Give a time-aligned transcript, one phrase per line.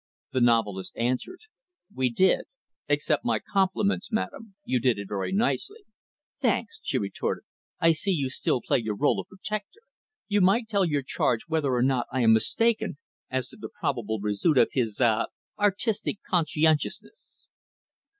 [0.33, 1.41] The novelist answered,
[1.93, 2.45] "We did.
[2.89, 5.85] Accept my compliments madam; you did it very nicely."
[6.41, 7.43] "Thanks," she retorted,
[7.79, 9.81] "I see you still play your role of protector.
[10.27, 12.95] You might tell your charge whether or not I am mistaken
[13.29, 15.27] as to the probable result of his ah
[15.59, 17.45] artistic conscientiousness."